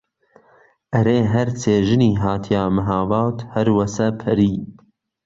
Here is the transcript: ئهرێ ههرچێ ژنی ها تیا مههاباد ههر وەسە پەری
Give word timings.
ئهرێ 0.93 1.19
ههرچێ 1.33 1.75
ژنی 1.87 2.13
ها 2.21 2.33
تیا 2.45 2.63
مههاباد 2.77 3.35
ههر 3.53 3.67
وەسە 3.77 4.07
پەری 4.19 4.53